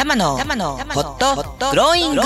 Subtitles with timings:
[0.00, 1.36] 玉のホット。
[1.72, 2.22] グローイング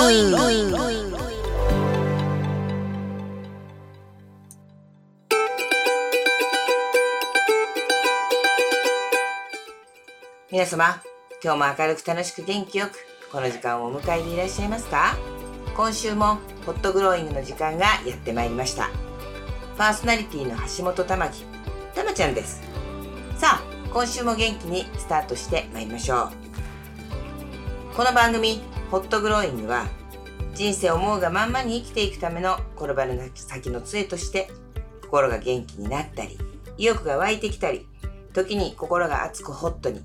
[10.49, 11.01] 皆様
[11.43, 12.93] 今日も明るく楽しく元気よく
[13.29, 15.17] この時間をお迎えでいらっしゃいますか？
[15.75, 18.89] 今週もホットグローイングの時間がやってまいりました。
[19.77, 21.43] パーソナリティの橋本玉木
[21.93, 22.61] 玉ちゃんです。
[23.35, 26.31] さあ今週も元気にスタートしてまいりましょう
[27.95, 28.59] この番組
[28.91, 29.87] ホットグローイングは
[30.53, 34.49] 人生思うがまんまに生きていくための転ばぬ先の杖として
[35.01, 36.37] 心が元気になったり
[36.77, 37.87] 意欲が湧いてきたり
[38.33, 40.01] 時に心が熱くホットに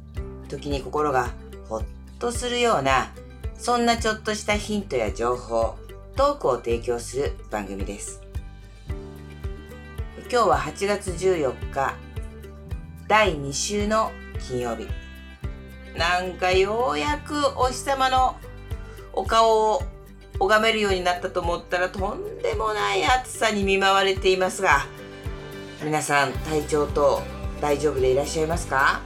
[0.48, 1.30] 時に心が
[1.68, 1.84] ホッ
[2.20, 3.12] とするような
[3.58, 5.76] そんなちょっとしたヒントや情報
[6.14, 8.22] トークを提供する番組です。
[10.30, 11.96] 今日は8月14日
[13.08, 14.12] 第2週の
[14.46, 15.09] 金曜日。
[15.96, 18.36] なんかようやくお日様の
[19.12, 19.82] お顔を
[20.38, 24.86] 拝めるようになったと思ったらとんでもない暑さに見舞われていますが
[25.82, 27.22] 皆さん体調と
[27.60, 29.00] 大丈夫でいらっしゃいますか？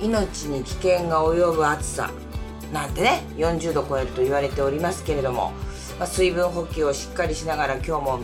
[0.00, 2.10] 命に危険が及ぶ暑さ。
[2.72, 5.52] なんてね40度超えると言われておりますけれども、
[5.98, 8.20] まあ、水分補給をしっかりしながら今日も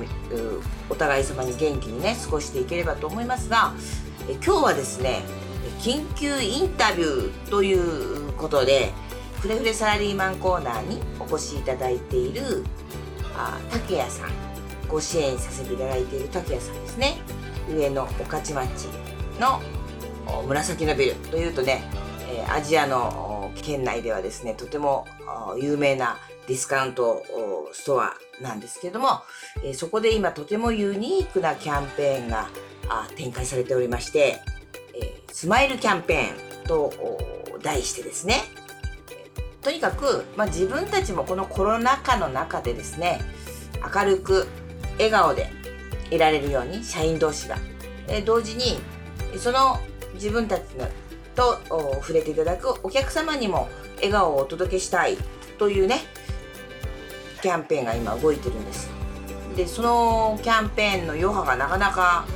[0.88, 3.74] お互い様に元気にね過ごしていければと思いますが
[4.28, 5.22] え今日はですね
[5.80, 8.92] 緊急インタビューということで
[9.40, 12.64] フレフレサラリーマンコーナーにお越しいただいている
[13.36, 14.46] あ竹谷さん。
[14.88, 17.18] ご支援させていただいている竹谷さんですね。
[17.68, 18.88] 上野御徒町
[19.40, 19.60] の
[20.46, 21.82] 紫のビルというとね、
[22.30, 25.06] えアジアの県内ではですね、とても
[25.58, 27.24] 有名なディスカウント
[27.72, 29.22] ストアなんですけども、
[29.64, 32.48] えそこで今とてもユニークなキャンペーンが
[33.16, 34.40] 展開されておりまして、
[35.32, 36.92] スマイルキャンペーンと
[37.62, 38.42] 題してですね、
[39.62, 43.20] とにかく、まあ、自分たちもこのコロナ禍の中でですね、
[43.94, 44.46] 明るく
[44.94, 45.50] 笑顔で
[46.10, 47.58] いられるように社員同士が、
[48.08, 48.78] え同時に
[49.38, 49.78] その
[50.14, 50.86] 自分たちの
[51.36, 51.60] と
[52.00, 55.16] 触れていただくお客様にも笑顔をお届けしたい
[55.58, 56.00] というね
[57.42, 58.90] キャンペーンが今動いてるんです。
[59.56, 62.26] でそのキャンペーンの余波がなかなか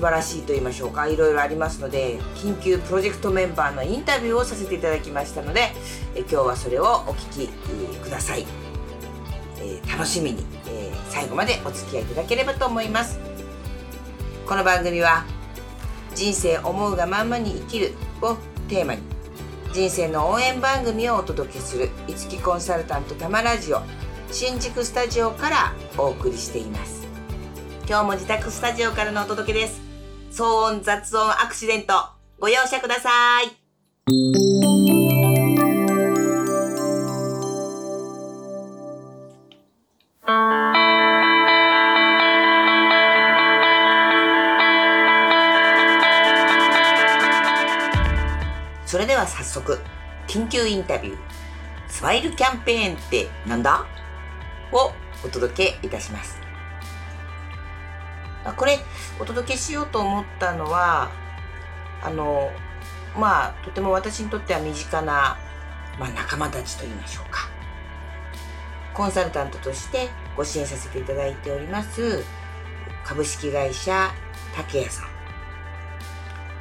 [0.00, 1.08] 素晴らしいと言いましょうか。
[1.08, 5.72] いろいろありますので緊急プロジェクトメンバーのインタビューをさせていただきましたので
[6.14, 7.48] え今日はそれをお聞き
[7.98, 8.46] ください、
[9.60, 13.20] え、楽しみに、え、最後までお付き合いいただければと思います。
[14.46, 15.26] この番組は
[16.14, 18.38] 人生思うがまんまに生きるを
[18.68, 19.02] テーマに
[19.74, 23.82] 人生の応援番組をお届けする五木コンサルタントたまラジオ
[24.32, 27.06] 新宿スタジオからお送りしています。
[27.86, 29.89] 今日も自宅スタジオからのお届けです。
[30.30, 30.44] 騒
[30.76, 31.92] 音雑音アクシデント。
[32.38, 33.50] ご容赦ください。
[48.86, 49.78] それでは早速、
[50.26, 51.16] 緊急インタビュー、
[51.88, 53.84] スマイルキャンペーンってなんだ？
[54.72, 54.92] を
[55.24, 56.49] お届けいたします。
[58.44, 58.78] あこれ、
[59.18, 61.10] お届けしようと思ったのは、
[62.02, 62.50] あの、
[63.16, 65.38] まあ、とても私にとっては身近な、
[65.98, 67.48] まあ、仲間たちと言いましょうか。
[68.94, 72.24] コンサルタントとしてご支援させていただいております、
[73.04, 74.10] 株式会社
[74.56, 75.06] 竹谷さん、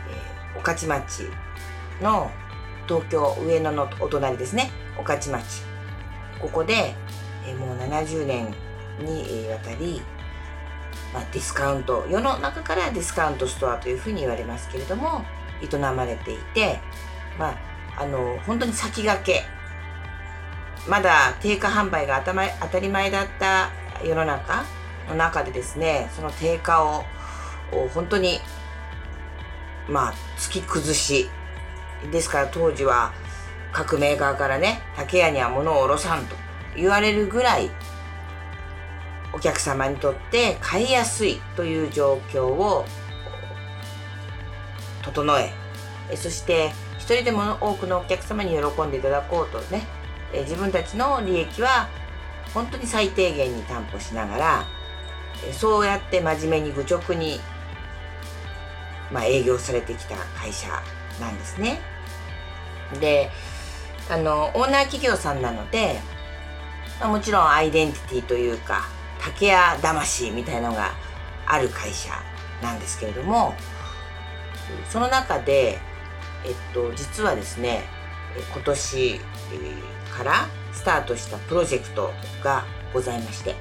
[0.10, 1.30] えー、御徒町
[2.02, 2.32] の
[2.88, 4.72] 東京上野のお隣ですね。
[4.98, 5.64] 御徒町。
[6.42, 6.96] ここで、
[7.46, 8.54] えもう70年
[9.00, 10.02] にわたり、
[11.14, 15.26] まあ、ディスカウント世の中からディスカウントストアというふうに言われますけれども
[15.62, 16.80] 営まれていて、
[17.38, 17.52] ま
[17.98, 19.44] あ、あの本当に先駆け
[20.88, 22.24] まだ定価販売が
[22.62, 23.72] 当たり前だった
[24.04, 24.64] 世の中
[25.10, 27.04] の中でですねその定価を
[27.94, 28.40] 本当に
[29.88, 31.30] まあ突き崩し
[32.12, 33.12] ですから当時は
[33.72, 36.36] 各メーカーからね竹屋には物を卸さんと
[36.76, 37.70] 言われるぐらい
[39.34, 42.86] お客様にとって買いやすいという状況を
[45.04, 45.52] 整え
[46.16, 49.84] そして一人でも多くのお客様に喜んでいただこうとね
[50.34, 51.88] 自分たちの利益は
[52.54, 54.66] 本当に最低限に担保しながら
[55.54, 57.40] そうやって真面目に愚直に、
[59.12, 60.68] まあ、営業されてきた会社
[61.20, 61.80] なんですね。
[63.00, 63.30] で
[64.10, 66.00] あのオーナー企業さんなので、
[67.00, 68.90] まあ、もちろんアイデンティティというか
[69.20, 70.92] 竹屋魂みたいのが
[71.46, 72.12] ある会社
[72.62, 73.54] なんですけれども
[74.90, 75.80] その中で、
[76.46, 77.84] えっと、実はですね
[78.54, 79.20] 今年
[80.16, 82.12] からスタートしたプロジェクト
[82.44, 83.56] がございまして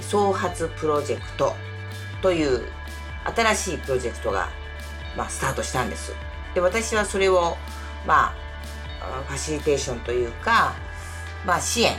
[0.00, 1.54] 創発プロジェクト
[2.22, 2.66] という
[3.24, 4.48] 新しいプロジェクトが、
[5.16, 6.12] まあ、スタートしたんです。
[6.54, 7.56] で私はそれを、
[8.06, 8.34] ま
[9.00, 10.74] あ、ファシリテーションというか、
[11.44, 11.96] まあ、支援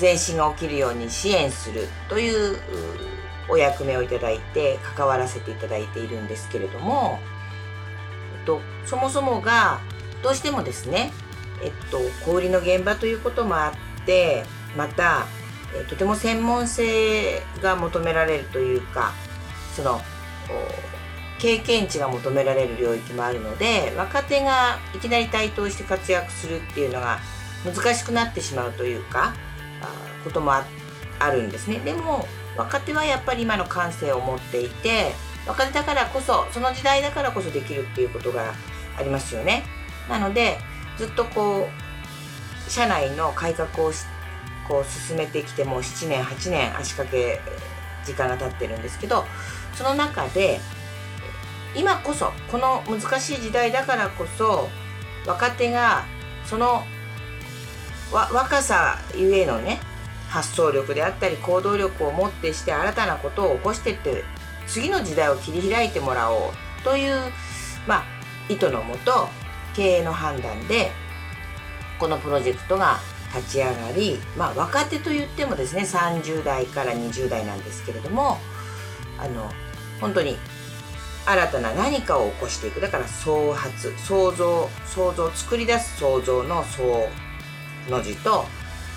[0.00, 2.58] 前進が起きるように支援するという
[3.48, 7.18] お役目をいただいて関わらせていただいているんですけれども、
[8.40, 9.80] えっと、そもそもが
[10.22, 11.12] どうしてもですね、
[11.62, 13.72] えっと、小売りの現場ということもあ
[14.02, 14.44] って
[14.76, 15.26] また、
[15.74, 19.12] えとても専門性が求められるというか
[19.74, 20.00] その
[21.38, 27.18] 経験値が求められる領域もあるので若手がいきなり台頭して活躍するっていうのが
[27.64, 29.34] 難しくなってしまうというか
[30.24, 30.64] こともあ
[31.30, 31.80] るんですね。
[31.80, 35.12] でも若手はやっぱり今の感性を持っていて
[35.46, 38.54] 若手だからこそその時代だからこそできるっていうことが
[38.98, 39.64] ありますよね。
[40.08, 40.58] なので
[40.96, 43.92] ずっとこう社内の改革を
[44.66, 47.40] こう進めてきてもう7年8年足掛け
[48.04, 49.24] 時間が経ってるんですけど
[49.74, 50.60] その中で
[51.74, 54.68] 今こそこの難しい時代だからこそ
[55.26, 56.04] 若手が
[56.44, 56.84] その
[58.12, 59.80] 若さゆえのね
[60.28, 64.24] 発想力であったり行動力をもってして新たなことを起こしてって
[64.66, 66.52] 次の時代を切り開いてもらおう
[66.84, 67.16] という、
[67.86, 68.04] まあ、
[68.48, 69.28] 意図のもと
[69.74, 70.90] 経営の判断で
[71.98, 72.98] このプロジェクトが
[73.34, 78.38] 立ち上がり、まあ、若手と言ってもですね30代から20代なんですけれども
[79.18, 79.50] あの
[80.00, 80.36] 本当に
[81.26, 82.80] 新たな何かを起こしていく。
[82.80, 87.08] だから創発創造創造作り出す創造の創
[87.88, 88.44] の字と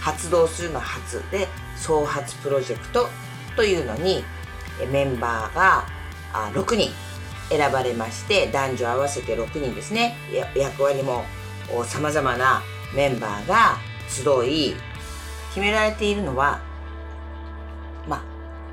[0.02, 3.10] 発動するの発で創発プロジェクト
[3.56, 4.24] というのに
[4.92, 5.86] メンバーが
[6.54, 6.92] 6人
[7.50, 10.16] 選ばれまして男女合わせて6人ですね。
[10.56, 11.24] 役割も
[11.86, 12.62] さまざまな
[12.96, 13.78] メンバーが
[14.08, 14.76] 集い
[15.50, 16.62] 決められているのは
[18.08, 18.24] まあ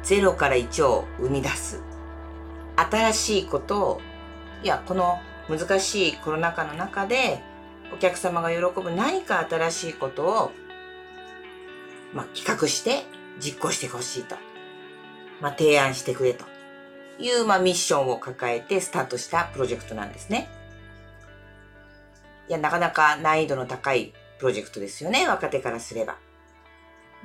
[0.05, 1.83] 0から1を生み出す。
[2.77, 4.01] 新しいことを
[4.63, 7.43] いやこの難しいコロナ禍の中で
[7.93, 10.53] お客様が喜ぶ何か新しいことを
[12.17, 13.05] まあ、企画して
[13.39, 14.37] 実行してほしいと、
[15.43, 16.47] まあ、提案してくれと
[17.19, 20.49] いう、まあ、ミッションを抱えてスタートしたプロジェクトなんですね。
[22.49, 26.17] いや、なかなか難易度の高いプロジェクトですよね、若手からすれば。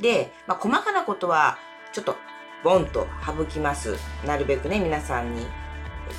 [0.01, 1.57] で、まあ、細かなことは
[1.93, 2.17] ちょっと
[2.63, 3.95] ボンと省きます。
[4.25, 5.45] なるべくね、皆さんに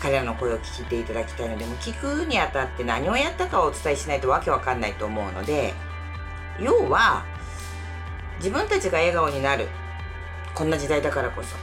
[0.00, 5.74] 彼らの声を聞いていただきたいので、も聞くにあたって何をやったかをお伝えしないとわけわかんないと思うので、
[6.60, 7.24] 要は、
[8.38, 9.68] 自分たちが笑顔になる。
[10.54, 11.56] こんな時代だからこそ。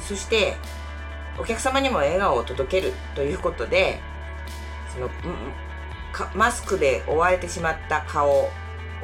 [0.00, 0.56] そして
[1.38, 4.00] お客様にも笑顔を届けるということで
[4.92, 5.10] その
[6.34, 8.50] マスクで覆われてしまった顔を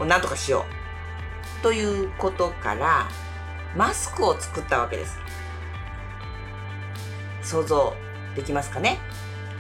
[0.06, 0.64] 何とかしよ
[1.60, 3.08] うということから
[3.76, 5.18] マスクを作ったわけです。
[7.42, 7.94] 想像
[8.34, 8.98] できますかね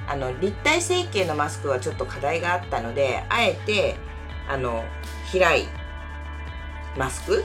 [0.06, 3.96] あの立体成形のマスクはちょっと課題があったのであえて
[4.48, 4.84] あの
[5.32, 5.68] 開い
[6.96, 7.44] マスク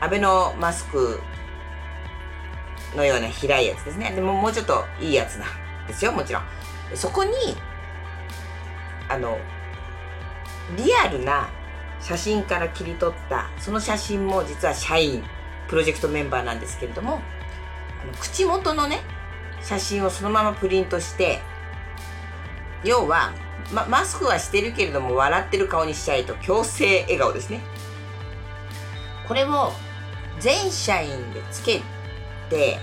[0.00, 1.20] アベノマスク
[2.96, 4.12] のような平いやつですね。
[4.12, 6.42] でももうちょっといいやつなんですよ、もちろん。
[6.94, 7.32] そこに、
[9.08, 9.38] あの、
[10.76, 11.48] リアルな
[12.00, 15.24] 写真から切り取った、その写真も実は社員、
[15.68, 17.20] プロジェクトメンバーなんですけれども、
[18.02, 19.00] あの口元のね、
[19.64, 21.40] 写真をそのままプリントして、
[22.84, 23.32] 要は、
[23.72, 27.60] ま、マスクはしてるけれども笑ってる顔にしちゃいと強制笑顔ですね。
[29.26, 29.72] これを
[30.38, 31.80] 全社員でつけ
[32.50, 32.78] て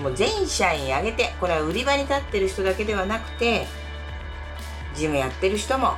[0.00, 3.66] もう全社員上げてこれは売り場に立ってる人だけではなくて
[4.94, 5.96] 事務やってる人も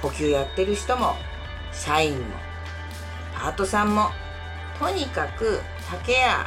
[0.00, 1.14] 補給やってる人も
[1.72, 2.24] 社員も
[3.34, 4.10] パートさんも
[4.78, 5.60] とにかく
[5.90, 6.46] 竹屋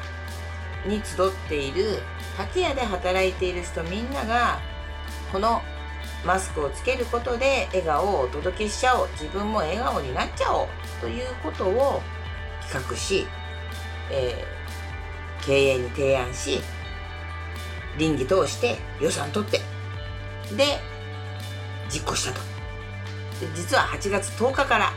[0.86, 2.00] に集っている
[2.38, 4.60] 竹屋で働いている人みんなが
[5.32, 5.62] この
[6.26, 10.68] マスクをつけることで笑顔をお届けしちゃおう自分も笑顔になっちゃおう
[11.02, 12.02] ということを
[12.62, 13.26] 企画し、
[14.12, 16.60] えー、経営に提案し
[17.98, 19.58] 倫理通して予算取って
[20.56, 20.80] で
[21.90, 22.42] 実行したと。
[23.40, 24.92] で実は8月10日から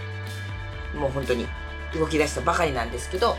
[0.94, 1.46] もう本当に
[1.94, 3.36] 動き出したばかりなんですけど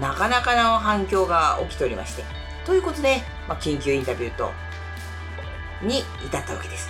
[0.00, 2.39] なかなかの反響が起きておりまして。
[2.64, 4.52] ということで、まあ、緊急インタビューと
[5.82, 6.88] に至ったわけです。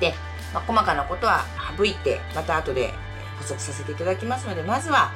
[0.00, 0.14] で、
[0.52, 1.44] まあ、細かなことは
[1.76, 2.92] 省いてまた後で
[3.38, 5.12] 補足させていただきますのでまずは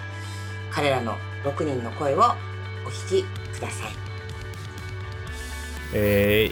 [0.71, 2.21] 彼らの6人の声を
[2.87, 3.93] お聞きください。
[5.95, 6.51] え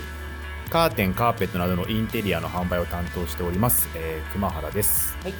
[0.71, 5.35] カーテンカーペットなどのインテリアの販売を担当しております、えー、熊原です、はい。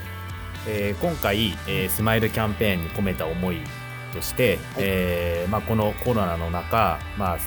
[0.67, 3.61] えー今回、えースマイルキャンペーンに込めた思い
[4.11, 7.39] として、えーまあ、このコロナの中、まあ、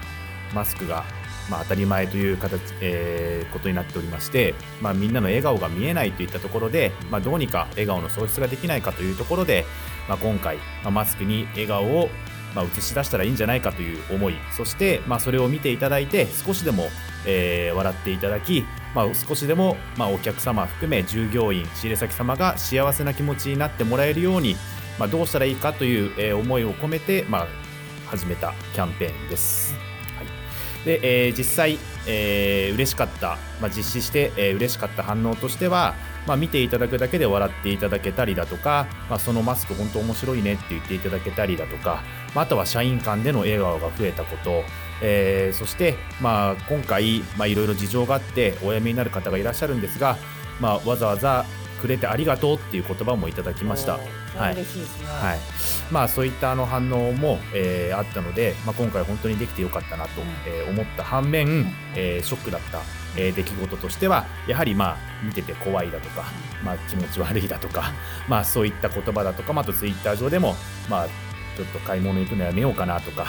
[0.54, 1.04] マスクが、
[1.50, 9.66] まあ、当たり前という形、えーことになっておりまして、まあ、みんなの笑顔が見えないといったところで、まあ、どうにか笑顔の創出ができないかというところで、
[10.10, 12.10] まあ、今回、まあ、マスクに笑顔を
[12.56, 16.90] まあ、映し出したらいいんじゃないかという思いそして、まあ、それを見ていただいて少しでも、
[17.26, 24.56] えー笑っていただき、まあ、少しでも、まあ、お客様含め従業員仕入れ先様が幸せな気持ちになってもらえるように、
[25.00, 27.48] まあ、どうしたらいいかという、え思いを込めて、まあ、
[28.08, 29.74] 始めたキャンペーンです。
[30.18, 30.28] はい
[30.86, 35.96] で、えー実際、えー嬉しかった、まあ、実施して、えー嬉しかった反応としては、
[36.28, 42.04] まあ、見ていただくだけで笑っていただけたりだとか、まあ、そのマスク本当面白いねって言っていただけたりだとか、
[42.36, 44.64] まあ、あとは社員間での笑顔が増えたこと、
[45.02, 50.18] えーそして、まあ、今回、まあ、いろいろ事情があってお辞めになる方がいらっしゃるんですが、
[50.60, 51.46] まあ、わざわざ
[51.82, 54.00] くれてありがとうっていう言葉もいただきました。
[54.38, 54.54] はい。
[54.54, 55.08] 嬉しいですね。
[55.08, 55.40] はい。
[55.92, 62.80] まあ、そういったあの反応も、えーあったので、まあ、今回本当にできてよかったなと、えー思った反面、えーショックだった、
[63.18, 66.24] えー出来事としてはやはりまあ見てて怖いだとか、
[66.64, 67.92] まあ、気持ち悪いだとか、
[68.28, 70.56] まあ、そういった言葉だとか、まあ、あとツイッター上でも、
[70.90, 71.08] まあ、
[71.56, 73.28] ちょっと買い物行くのやめようかなとか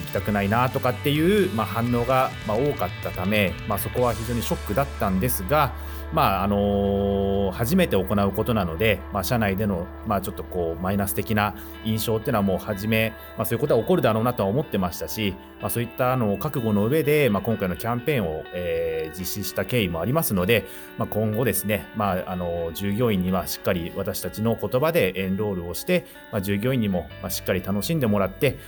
[0.00, 5.72] 行きたくないなとかっていう、まあ、反応が、まあ、多かったため、まあ、そこは非常にショックだったんですが、
[6.12, 11.54] まああの初めて行うことなので、まあ、社内での、まあ、ちょっとこうマイナス的な
[11.84, 20.64] 印象っていうのはもう初め、まあ、そういうことは起こるだろうなとは思ってましたし、まあ、そういったあの覚悟の上で、まあ、今回のキャンペーンを、えー実施した経緯もありますので、
[20.98, 28.58] まあ、今後ですね、まあ、あの従業員にはしっかり私たちの言葉でエンロールをして、まあ、従業員にもましっかり楽しんでもらって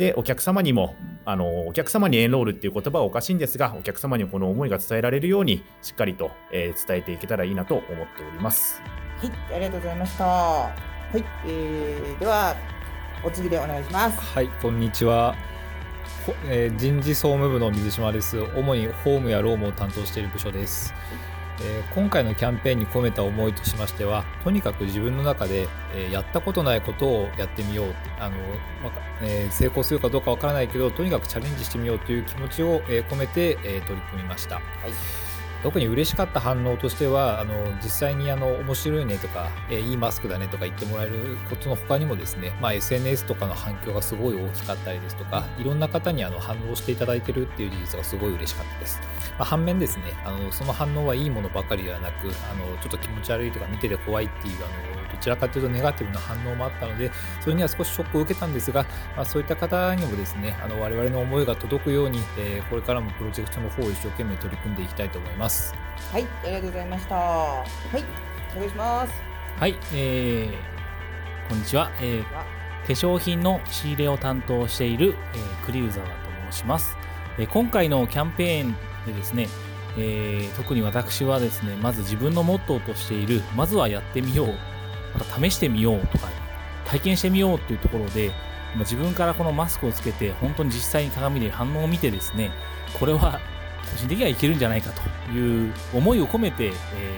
[0.00, 8.80] でお客様にもあのお客様にエンロールっていう言葉はおかしいんですがお客様にこの思いが伝えられるようにしっかりと、えー伝えていけたらいいなと思っております。
[9.18, 10.24] はい、ありがとうございました。
[10.24, 10.72] は
[11.14, 12.56] い、えー、では
[13.22, 14.18] お次でお願いします。
[14.18, 15.36] はい、こんにちは。
[16.24, 18.40] ほえー人事総務部の水島です。
[18.56, 20.94] 主にホームやロームを担当している部署です。
[21.62, 28.36] えー今回のキャンペーンに込めた思いとしましては、とにかく自分の中で、えーやったことないことをやってみようあの、
[28.82, 34.60] まあえー成功するかどうかわからないけど、とにかくチャレンジしてみようという気持ちを、え込めて、え取り組みました。
[35.62, 49.00] 特に嬉しかった反応としてはあの実際にあの面白いねとか、えーいいマスクだねとか言ってもらえることの他にもですね、まあ、SNS とかの反響がすごい大きかったりですとかいろんな方にあの反応していただいてるっていう事実がすごい嬉しかったです、
[49.38, 58.84] まあ、反面ですねあのその反応はいいものばかりではなくあのちょっと気持ち悪いとか見てて怖いっていうあのどちらかというとネガティブな反応もあったのでそれには少しショックを受けたんですが、
[59.16, 65.49] まあ、そういった方にもですねあの我々の思いが届くように、えーこれからもプロジェクトの方を一生懸命取り組んでいきたいと思います
[66.12, 67.14] はい、ありがとうございました。
[67.14, 67.64] は
[67.94, 68.04] い、
[68.56, 69.12] お願いします。
[69.58, 72.44] はい、えー、こんにちは、えーは
[72.86, 76.12] 化粧品の仕入れを担当している、えー、栗生沢と
[76.50, 76.96] 申します、
[77.38, 78.74] えー今回のキャンペーン
[79.06, 79.48] でですね、
[79.96, 84.54] えー特に私はですねまず自分のモットーとしているまずはやってみよう
[85.14, 86.28] また試してみようとか
[86.86, 88.30] 体験してみようというところで
[88.74, 92.50] まあ自分からこのマスクをつけて本当に実際に鏡で反応を見てですね
[92.98, 93.40] これは
[93.90, 96.70] 個人的にはいけるんじゃないかという思いを込めて、え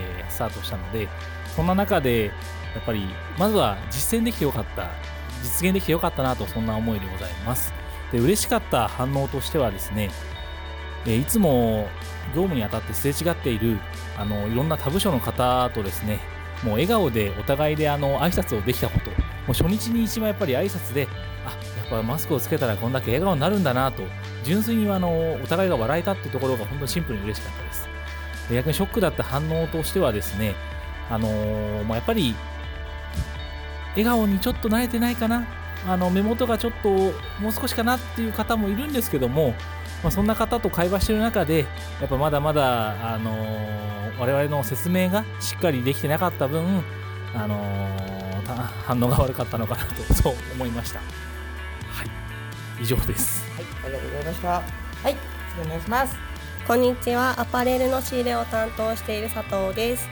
[0.09, 1.09] ースタートしたので
[1.55, 2.27] そんな中で
[2.75, 3.07] やっぱり
[3.39, 4.91] まずは実践できてよかった
[5.43, 7.73] 実現できてよかったなとそんな思いでございます。
[8.11, 10.11] で嬉しかった反応としてはですね
[11.07, 11.89] えいつも
[12.35, 13.79] 業務にあたってすれ違っている
[14.17, 16.21] あのいろんな他部署の方とですね
[16.63, 19.17] もう笑顔でお互いであの挨拶をできたことも
[19.49, 21.09] う初日に一番やっぱり挨拶で
[21.47, 21.57] あ
[21.97, 24.03] やっぱマスクをつけたらこんだけ笑顔になるんだなと
[24.45, 27.89] 純粋にあのお互いが笑えたってところが本当にシンプルに嬉しかったです。
[28.49, 30.55] で逆にショックだった反応としてはですね
[31.11, 32.35] あのーまあ、やっぱり
[33.91, 35.47] 笑顔にちょっと慣れてないかな
[35.87, 36.89] あの目元がちょっと
[37.41, 39.51] もう少しかなっていう方もいるんですけども、
[40.03, 41.67] まあ、そんな方と会話してる中で
[42.01, 43.83] やっぱまだまだ、あのー
[44.19, 46.85] 我々の説明がしっかりできてなかった分、
[47.35, 48.03] あのー
[48.87, 51.01] 反応が悪かったのかなとそう思いました。
[52.83, 54.49] 以上ですはい、ありがとうございました。
[54.49, 54.63] は
[55.11, 55.17] い、
[55.55, 56.17] 次お願いします。
[56.67, 57.41] こんにちは。
[57.41, 60.09] アパレルの仕入れを担当している佐藤です。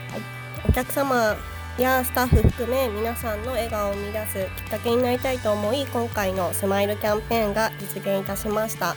[0.67, 1.35] お客様
[1.77, 8.95] やスタッフ含め皆さんの笑顔を生み出すきっかけになりたいと思い、今回のスマイルキャンペーンが実現いたしました。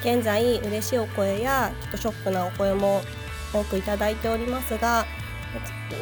[0.00, 3.00] 現在嬉しいお声やちょっとショックなお声も
[3.52, 5.06] 多くいただいておりますが、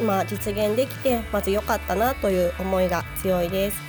[0.01, 3.84] 今実現できてまず良かったなという思いが強いです。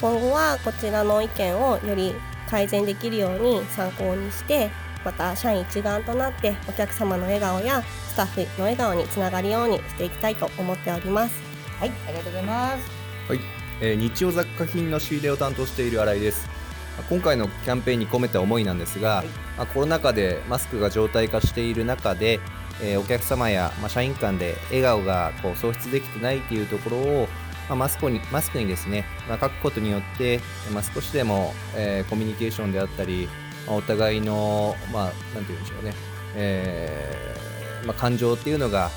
[0.00, 2.14] 今後はこちらの意見をより
[2.48, 4.70] 改善できるように参考にして
[5.04, 11.34] また社員一丸となってお客様の笑顔やスタッフの笑顔につながるようにしていきたいと思っております。
[11.78, 12.90] はいありがとうございます。
[13.28, 13.40] はい、
[13.80, 16.48] えー日用雑貨品の仕入れを担当している新井です。
[16.96, 19.26] まあ今回のキャンペーンに込めた思いなんですが、はい。
[19.56, 22.40] まあコロナ禍でマスクが常態化している中で、
[22.82, 27.28] えーお客様や、まあ、社員間で笑顔がこう創出できてないというところを、
[27.68, 30.40] まあ、マスクにマスクにですね、まあ、書くことによって、
[30.72, 33.28] まあ、少しでも、えーコミュニケーションであったり、
[33.66, 35.04] まあお互いの、まあ、
[35.34, 35.94] なんて言うんでしょうね、
[36.36, 38.90] えーまあ、感情っていうのが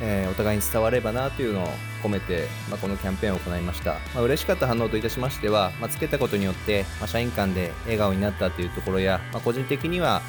[0.00, 1.68] えーお互いに伝わればなというのを
[2.02, 10.20] 込めて、まあ、このキャンペーンを行いました、まあ、嬉しかった反応といたしましては、まあ、つけたことによって、まあ、社員間で笑顔になったというところや、まあ、個人的には、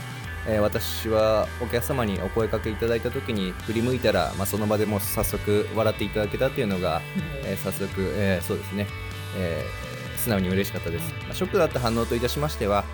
[0.47, 7.01] えー私はお客様にお声かけいただいた時に振り向いたら、まあ、その場でもう早速笑っていただけたというのが、
[7.45, 8.88] えー早速、えーそうですね、
[9.38, 12.85] えー素直に嬉しかったです、まあ、ショックだった反応といたしましては、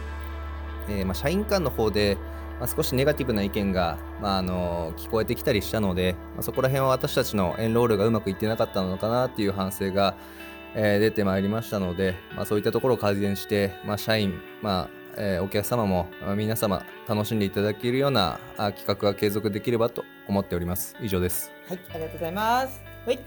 [0.88, 2.18] えーまあ、社員間の方で、
[2.60, 10.16] まあ、少しネガティブな意見が、まあ、あの聞こえてきたりしたので、まあ、そこら辺は私たちのエンロールがうまくいってなかったのかなっていう反省が、
[10.74, 20.96] えー出てまいりましたので、まあ、そういったところを改善して、まあ、社員、まあえーお客様も、まあ皆様楽しんでいただけるようなあ企画が継続できればと思っております。
[21.02, 21.52] 以上です。
[21.68, 22.82] はいありがとうございます。
[23.06, 23.20] はい。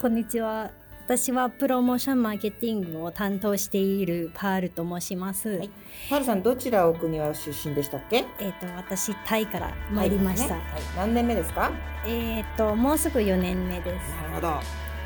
[0.00, 0.70] こんにちは。
[1.04, 5.48] 私はプロモーションマーケティングを担当しているパールと申します。
[5.58, 5.70] はい。
[6.10, 8.24] はるさんどちらお国は出身でしたっけ？
[8.38, 10.54] えっ、と私タイから参りました。
[10.54, 10.82] はいはい。
[10.96, 11.72] 何年目ですか？
[12.06, 14.10] えっ、ともうすぐ4年目です。
[14.10, 14.48] なるほど。
[14.48, 14.60] は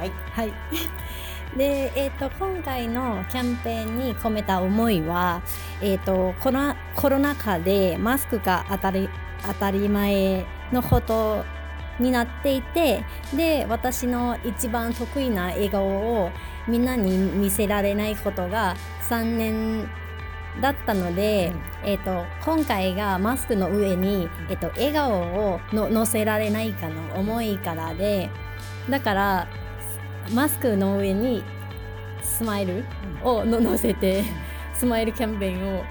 [0.05, 0.11] い。
[0.33, 0.53] はい。
[1.57, 5.43] で、えっ、と今回のキャンペーンに込めた思いは、
[5.81, 9.09] えっ、とコロナコロナ禍でマスクが当たり
[9.47, 11.45] 当たり前のこと
[11.99, 16.31] になっていて、で私の一番得意な笑顔を
[16.69, 18.77] みんなに見せられないことが
[19.09, 19.89] 3年
[20.61, 21.53] だったので、
[21.85, 25.13] えっと今回がマスクの上に、えっと笑顔
[25.55, 28.31] をの乗せられないかの思いからで
[28.91, 29.49] だから
[30.33, 31.43] マスクの上に
[32.23, 32.85] スマイル
[33.23, 34.25] をの乗せて
[34.75, 35.85] スマイルキャンペーンを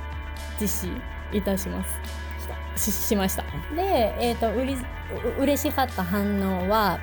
[0.59, 1.99] 実施いたします。
[2.77, 3.43] ししました。
[3.75, 6.99] で、えっとうりう嬉しかった反応は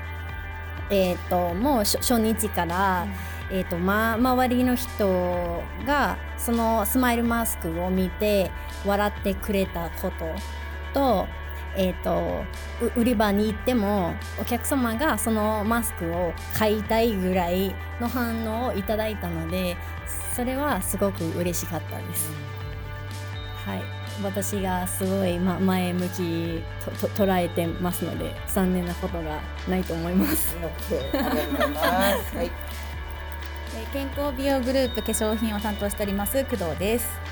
[0.93, 3.07] えっ、ともう初初日から、
[3.51, 8.51] えーとま、周りの人がそのスマイルマスクを見て
[8.85, 10.27] 笑ってくれたこと
[10.93, 11.27] と,、
[11.77, 12.45] えー、と
[12.81, 19.77] う売り場に行ってもお客様がそのマスクを買いたいぐらいの反応をいただいたので
[20.35, 22.31] それはすごく嬉しかったです。
[23.65, 23.83] はい
[24.23, 30.57] 私がすごい、ま、前向きとと捉えてますので残念なことがないと思います。
[30.63, 31.79] オッケーありがとうございま
[32.23, 32.51] すはい
[33.75, 37.32] えー健康美容グループ化粧品を担当しております工藤です。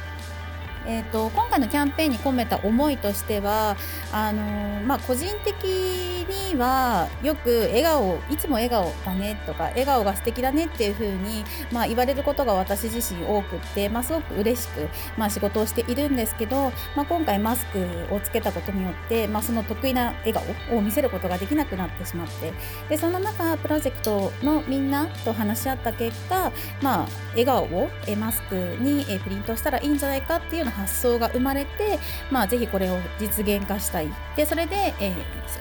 [0.86, 3.76] えー、と今回のキャンペーンに込めた思いとしては
[4.12, 22.52] あのーまあ、個人的にはよく笑顔いつも笑顔だねとか笑顔が素敵だねっていう風に、まあ、言われることが私自身多くって、まあ、すごく嬉しく、まあ、仕事をしているんですけど、まあ、今回マスクをつけたことによって、まあ、その得意な笑顔を見せることができなくなってしまって
[22.88, 31.98] でその中プロジェクトのみんなと話し合った結果、まあ、笑顔をマスクにプリントしたらいいんじゃないかっていうような発想が生まれて、
[32.30, 35.14] まあ、ぜひこれを実現化したいでそれで、えー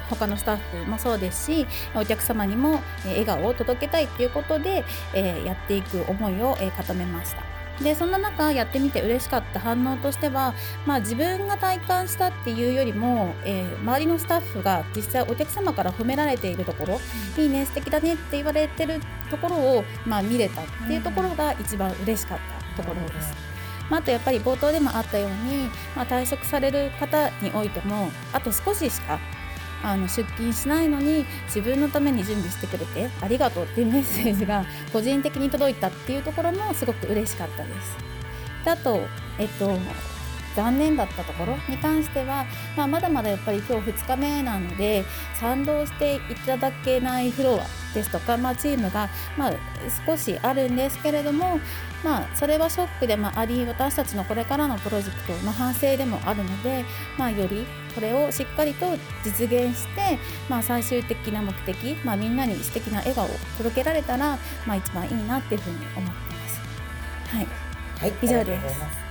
[0.10, 7.43] 他のスタッフもそうですしお客様にもえ笑顔を届けたいっていうことで、えーやっていく思いを、えー固めました。
[7.84, 10.54] でそんな中やってみて嬉しかった反応としては、
[10.86, 17.00] まあ、自分が体感したっていうよりも、えー周りのスタッフが実際お客様から褒められているところ、
[17.38, 22.39] いいね素敵だねって言われてるところを、まあ、見れたっていうところが一番嬉しかっ
[22.76, 23.34] たところです。
[23.89, 29.19] まあ、あとやっぱり冒頭でもあったように、まあ、退職される方においてもあと少ししか
[29.82, 37.97] あの出勤しないのに自分のために準備してくれてありがとうっていうメッセージが個人的に届いたっていうところもすごく嬉しかったです。
[38.65, 38.99] であと、
[39.38, 39.78] えっと、
[40.60, 42.45] 残念だったところに関しては、
[42.76, 49.54] まあ、まだまだやっぱり今日2日目なので賛同していただけないフロアですとか、まあ、チームが、まあ、
[50.06, 51.62] 少しあるんですけれども、
[52.04, 56.84] まあ、それはショックでもあり私たちのこれからのプロジェクトの反省でもあるので、
[57.17, 58.86] まあ、よりこれをしっかりと
[59.24, 60.19] 実現して、
[60.50, 66.60] まあ、最終的な目的、まあ、みんなに素敵な笑顔を届けられたら、まあ、一番いいなっていうふうに思ってます。
[67.36, 67.48] はい。
[68.00, 69.09] はい以上です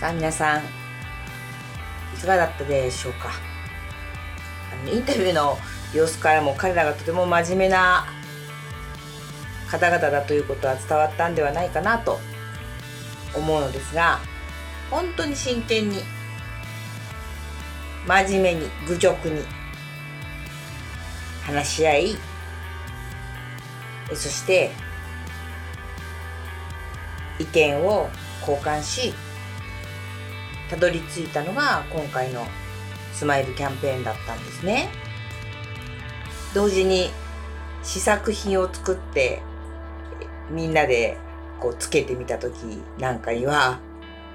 [0.00, 0.62] さあ皆さん
[2.16, 3.30] いかがだったでしょうか？
[4.72, 5.58] あのインタビューの
[5.92, 8.06] 様子からも彼らがとても真面目な
[9.68, 12.20] 方々だということは伝わったんではないかなと
[13.34, 14.20] 思うのですが
[14.90, 16.02] 本当に真剣に
[18.06, 19.42] 真面目に愚直に
[21.44, 22.16] 話し合い
[24.10, 24.70] そして
[27.38, 28.08] 意見を
[28.40, 29.12] 交換し
[30.68, 32.46] たどり着いたのが今回の
[33.12, 34.88] スマイルキャンペーンだったんですね。
[36.54, 37.10] 同時に
[37.82, 39.42] 試作品を作って
[40.50, 41.16] みんなで
[41.60, 42.54] こうつけてみた時
[42.98, 43.80] なんかには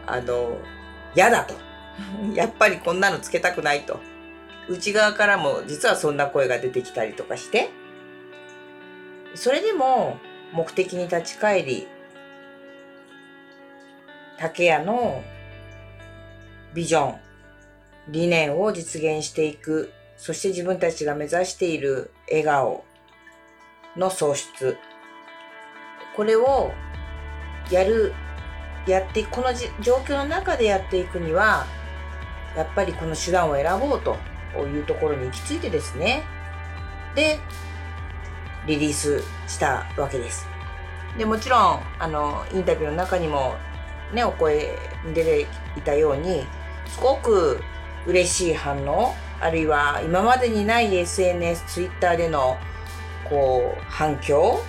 [0.05, 0.57] あの
[1.15, 1.55] 嫌だと。
[2.33, 3.99] やっぱりこんなのつけたくないと。
[4.67, 7.69] 内側からも実はそんな声が出てきたりとかして。
[9.35, 10.17] それでも
[10.51, 11.87] 目的に立ち返り
[14.37, 15.23] 竹屋の
[16.73, 17.15] ビジョン
[18.09, 22.83] 理念を実現していくそして自分たちが目指している笑顔
[23.95, 24.77] の創出
[26.15, 26.71] これを
[27.71, 28.13] やる
[28.87, 31.65] やってこの状況の中でやっていくには
[32.55, 34.17] やっぱりこの手段を選ぼうと
[34.67, 36.23] いうところに行き着いてですね。
[37.15, 37.39] で
[38.67, 40.47] リリースしたわけです。
[41.17, 43.55] でもちろんあのインタビューの中にも
[44.13, 46.45] ねお声に出ていたように
[46.93, 47.59] すごく
[48.05, 49.13] 嬉しい反応。
[49.41, 52.57] あるいは今までにない SNS、Twitter での
[53.29, 54.59] こう反響。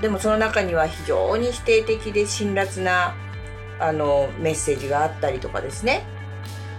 [0.00, 3.16] でもその中には非常に否定的で辛辣な
[3.78, 6.04] あのメッセージがあったりとかですね。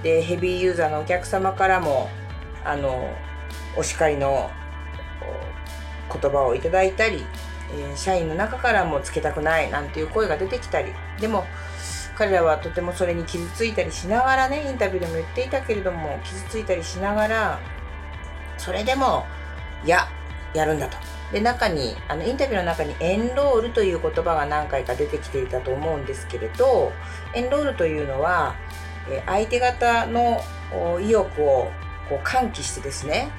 [0.04, 2.10] でヘビーユーザーのお客様からも
[2.64, 3.12] あの
[3.76, 4.52] お叱りの
[6.14, 7.24] 言葉をいただいたり、
[7.74, 10.94] え、社員の中からもつけたくないなんていう声が出てきたり。
[11.20, 11.46] でも
[12.18, 17.60] 彼らはとてもそれに傷ついたりしながらねインタビューでも言っていたけれども傷ついたりしながら
[18.58, 19.26] それでも
[19.86, 20.08] いや
[20.54, 20.98] やるんだと
[21.32, 26.92] で中にあのインタビューの中にエンロールという言葉が何回か出てきていたと思うんですけれど
[27.36, 28.56] エンロールというのは
[29.26, 30.42] 相手方の
[31.00, 31.72] 意欲を
[32.10, 33.30] こう喚起してですね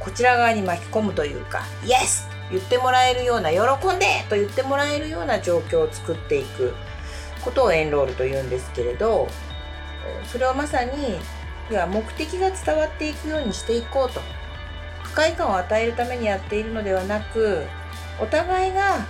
[0.00, 6.74] こちら側に巻き込むというか「イエス!」言ってもらえるような「喜んで!」と言ってもらえるような状況を作っていく
[7.44, 9.28] ことをエンロールというんですけれど
[10.26, 11.18] それはまさに
[11.70, 14.20] 目的が伝わっていくようにしていこうと
[15.02, 17.62] 不快感を与えるためにやっているのではなく
[18.20, 19.06] お互いが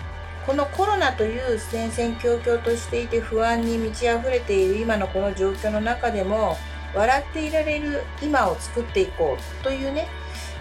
[0.47, 6.57] このコロナという戦々恐々としていて不安に満ち溢れている今のこの状況の中でも
[6.95, 10.07] 笑っていられる今を作っていこうというね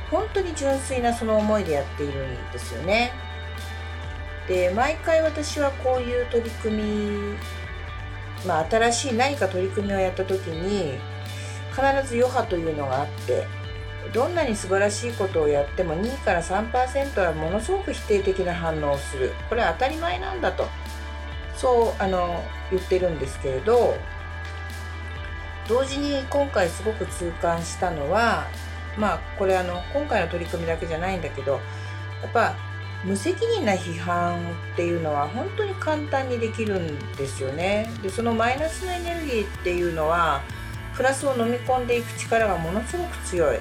[0.10, 3.12] 本当に純粋なその思いでやっているんですよね。
[4.48, 7.38] で毎回私はこういう取り組み
[8.46, 10.98] まあ新しい何か取り組みをやった時に
[11.72, 13.48] 必ず余波というのがあって
[14.14, 19.34] どんなに素晴らしいことをやっても2から3%はものすごく否定的な反応をする。
[19.50, 20.68] これは当たり前なんだと
[21.56, 23.96] そうあの言ってるんですけれど
[25.68, 28.48] 同時に今回すごく痛感したのは
[28.98, 31.54] まあこれあの今回の取り組みだけじゃないんだけど
[32.22, 32.56] やっぱ
[33.04, 37.90] 無責任な批判っていうのは本当に簡単にできるんですよね。
[38.02, 40.42] でそのマイナスのエネルギーっていうのは
[40.96, 43.60] プラスを飲み込んでいく力がものすごく強い。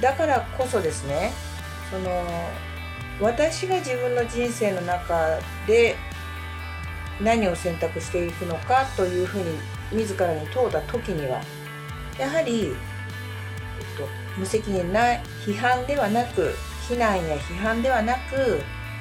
[0.00, 1.32] だからこそですね
[1.90, 2.24] その
[3.20, 5.96] 私が自分の人生の中で
[7.20, 9.58] 何を選択していくのかというふうに
[9.92, 11.40] 自らに問うた時には
[12.18, 12.72] やはり、えっ
[13.96, 15.00] と、無責任な
[15.46, 16.54] 批判ではなく
[16.88, 18.60] 非難や批判ではなく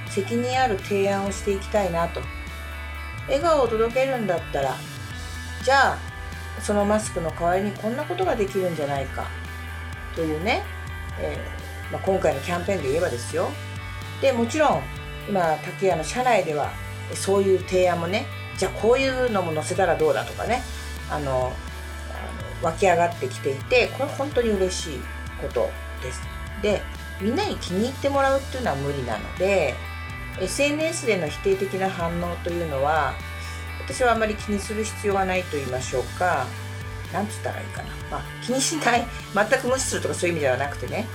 [0.09, 2.21] 責任ある提案をしていきたいなと。
[3.27, 4.75] 笑顔を届けるんだったら
[5.63, 5.97] じゃあ
[6.61, 9.25] そのマスクの代わりにこんなことができるんじゃないか。
[10.15, 10.63] というね
[11.19, 13.49] えー、まあ、今回のキャンペーンで言えばですよ。
[14.21, 14.81] でもちろん
[15.27, 16.71] 今竹屋の社内では
[17.13, 18.25] そういう提案もね
[18.57, 20.61] じゃあこういうのも載せたらどうだとかね
[21.09, 21.51] あの
[22.61, 24.99] 湧き上がってきていてこれ本当に嬉しい
[25.41, 25.69] こと
[26.01, 26.21] です。
[26.61, 26.81] で
[27.21, 29.75] みんなに気に入ってもらうっていうのは無理なので
[30.41, 33.13] SNS での否定的な反応というのは
[33.85, 36.45] 私はあまり気にする必要はないと言いましょうか。
[37.13, 39.05] なんつったらいいかな、まあ、気にしない。
[39.33, 41.07] 全く無視するとかそういう意味ではなくてね。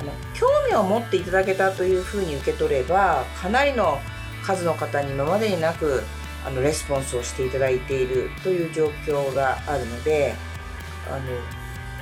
[0.00, 4.00] あの興味を持っていただけたというふうに受け取ればかなりの
[4.42, 6.02] 数の方に今までになく
[6.44, 10.34] あのレスポンスをしていただいているという状況があるので
[11.08, 11.18] あ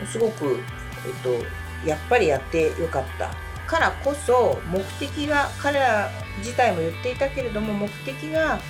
[0.00, 0.60] のすごく、
[1.06, 1.44] えっと、
[1.86, 3.30] やっぱりやってよかった。
[3.66, 8.60] からこそ目的が彼ら自体も言っていたけれども目的が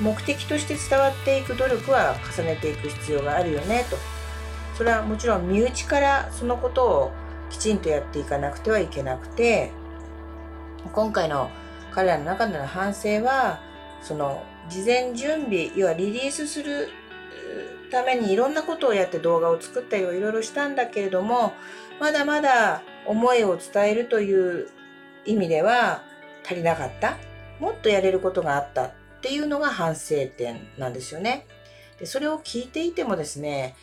[0.00, 3.96] 目的として伝わっていく努力は重ねていく必要があるよねと。
[4.76, 7.12] それはもちろん身内からそのことを
[7.50, 9.70] きちんとやっていかなくてはいけなくて
[10.92, 11.50] 今回の
[11.92, 13.60] 彼らの中での反省は
[14.02, 16.88] その事前準備要はリリースする
[17.90, 21.52] ためにいろんなことをやって動画を作ったりいろいろしたんだけれども
[22.02, 24.66] まだまだ思いを伝えるという
[25.24, 26.02] 意味では
[26.44, 27.16] 足りなかった
[27.60, 31.46] もっとやれることがあったっていうのが反省点なんですよね。
[32.00, 33.76] でそれを聞いていてもですね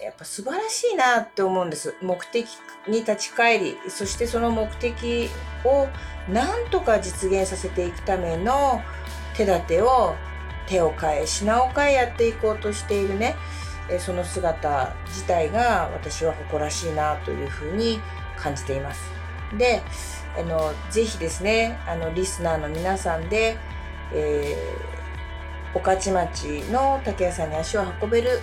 [0.00, 1.94] やっぱ素晴らしいなって思うんです。
[2.00, 2.48] 目的
[2.88, 5.28] に立ち返り、そしてその目的
[5.62, 5.86] を
[6.32, 8.80] なんとか実現させていくための
[9.36, 10.14] 手立てを
[10.66, 13.36] 手を変え、品を変えやっていこうとしているね、
[13.98, 18.00] その姿自体が私は誇らしいなというふうに
[18.36, 19.10] 感じています。
[19.56, 19.82] で、
[20.38, 23.56] あの、ぜひですね、あの、リスナーの皆さんで、
[24.12, 28.40] えー、御徒町の竹屋さんに足を運べる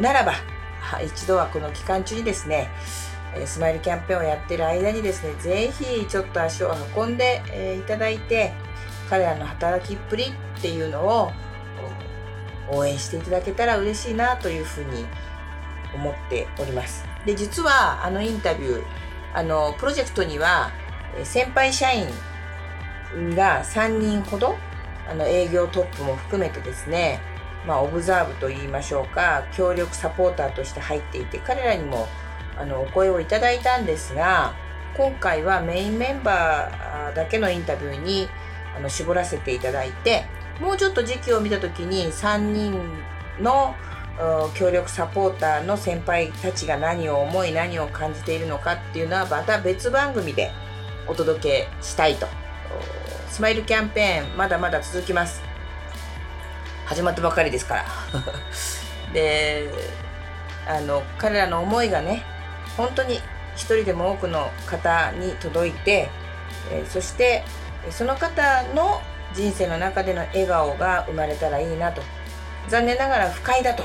[0.00, 0.32] ならば、
[1.04, 2.68] 一度はこの期間中にですね、
[3.46, 7.42] スマイルキャンペーンをやってる間にですね、ぜひちょっと足を運んで
[7.78, 8.52] いただいて、
[9.10, 11.32] 彼らの働きっぷりっていうのを
[12.70, 15.06] 応援していただけたら嬉しいなというふうに
[15.94, 17.04] 思っております。
[17.24, 18.84] で、実はあのインタビュー、
[19.34, 20.70] あの、プロジェクトには
[21.22, 22.06] 先輩社員
[23.34, 24.56] が3人ほど、
[25.08, 27.20] あの営業トップも含めてですね、
[27.66, 32.06] まあ、オブザーブと言いましょうか協力サポーターとして入っていて彼らにも
[32.56, 34.54] あのお声をいただいたんですが
[34.96, 38.28] 今回はメインメンバーだけのインタビューに
[38.76, 40.24] あの絞らせていただいて
[40.60, 42.78] もうちょっと時期を見た時に3人
[43.40, 43.74] の
[44.54, 50.52] 協力サポーターの先輩たちが何を思い何を感じているのかっていうのはまた別番組で
[51.08, 52.26] お届けしたいと。
[53.28, 55.42] スマイルキャンペーンまだまだ続きます。
[56.86, 57.84] 始まったばかりですから。
[59.12, 59.68] で
[60.66, 62.24] あの彼らの思いがね
[62.76, 63.20] 本当に
[63.56, 66.08] 一人でも多くの方に届いて、
[66.72, 67.44] えそして
[67.90, 69.00] その方の
[69.34, 72.02] 人生の中での笑顔が生まれたらいいなと。
[72.68, 73.82] 残念ながら不快だと。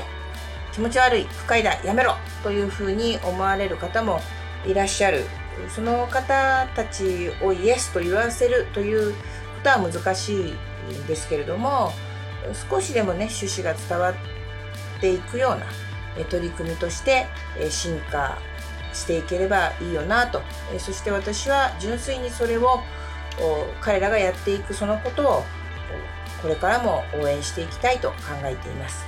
[0.72, 2.14] 気持ち悪い不快だやめろ。
[2.42, 4.20] というふうに思われる方も
[4.64, 5.24] いらっしゃる。
[5.68, 9.18] その方たちをイエスと言わせるというこ
[9.62, 10.36] とは難しい
[10.94, 11.92] んですけれども
[12.70, 14.14] 少しでもね趣旨が伝わっ
[15.00, 17.26] ていくような取り組みとして
[17.68, 18.38] 進化
[18.94, 20.40] していければいいよなと。
[20.78, 22.80] そして私は純粋にそれを
[23.80, 25.44] 彼らがやっていくそのことを
[26.42, 29.06] これからも応援していきたいと考えています。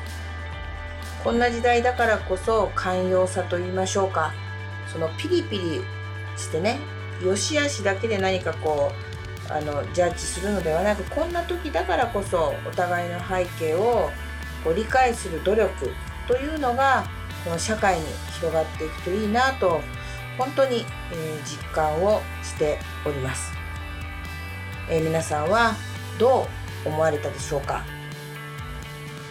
[1.25, 4.33] こんな時代だからこそ寛容さと言いましょうか。
[4.93, 5.83] そのピリピリ
[6.37, 6.79] してね
[7.23, 8.93] 良し悪しだけで何かこ
[9.49, 14.11] うあのジャッジするのではなくこんな時だからこそお互いの背景を
[14.65, 15.91] こう理解する努力
[16.27, 17.05] というのが
[17.45, 19.81] この社会に広がっていくといいなと
[20.39, 23.53] 本当に、え、実感をしております、
[24.89, 25.75] えー、皆さんは
[26.19, 26.47] ど
[26.85, 27.85] う思われたでしょうか？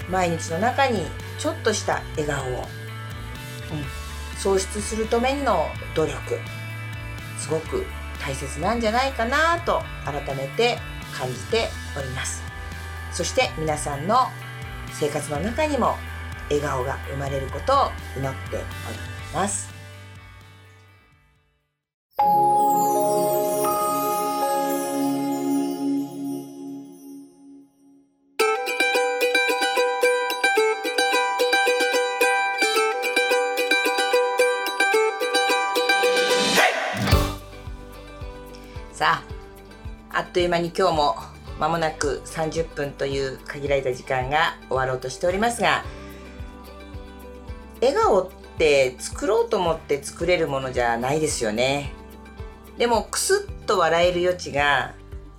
[0.09, 1.05] 毎日の中に
[1.37, 2.65] ちょっとした笑顔を、うん、
[4.37, 6.39] 創出するための努力。
[7.37, 7.85] すごく
[8.19, 10.77] 大切なんじゃないかなと改めて
[11.17, 12.43] 感じております。
[13.11, 14.27] そして皆さんの
[14.93, 15.95] 生活の中にも
[16.49, 18.65] 笑顔が生まれることを祈っており
[19.33, 19.70] ます
[40.31, 41.15] っという間に今日も
[41.59, 45.83] 間もなく30分という限られた時間が終わろうとしておりますが
[47.81, 51.91] 笑顔って作ろうと思って作れるものじゃないですよね。
[52.77, 54.93] でもクスッと笑える余地が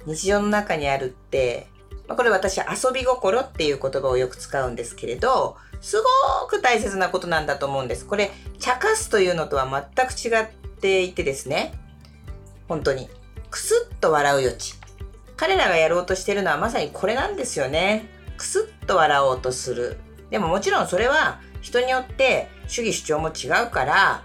[0.04, 1.68] 日常の中にあるって
[2.08, 5.96] これ私遊び心っていう言葉をよく使うんですけれどす
[6.42, 8.04] ごく大切なことなんだと思うんです。
[8.04, 10.46] これ茶化すというのとは全く違っ
[10.80, 11.72] ていてですね。
[12.68, 13.08] 本当に。
[13.50, 14.81] くすっと笑う余地。
[15.42, 18.06] 彼らがやろうとしてるのはまさにこれなんですよね。
[18.36, 19.96] くすっと笑おうとする。
[20.30, 24.22] でももちろんそれは人によって主義主張も違うから、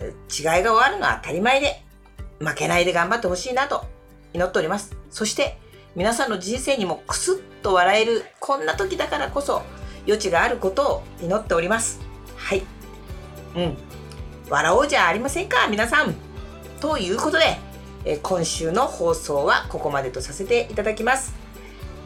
[0.00, 1.82] 違いが終わるのは当たり前で、
[2.38, 3.84] 負けないで頑張ってほしいなと
[4.32, 4.96] 祈っております。
[5.10, 5.58] そして
[5.96, 9.62] 皆さんの人生にもくすっと笑えるこんな時だからこそ
[10.06, 11.98] 余地があることを祈っております。
[12.36, 12.62] はい。
[13.56, 13.76] うん。
[14.48, 16.14] 笑おうじゃありませんか、皆さん。
[16.80, 17.58] ということで、
[18.08, 21.34] え今週の放送はここまでとさせていただきます。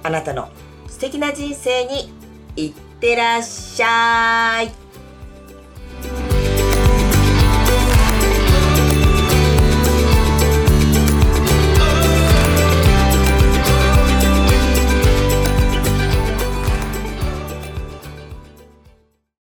[0.03, 0.49] あなたの
[0.89, 2.11] 素敵な人生に
[2.57, 6.30] いってらっしゃい。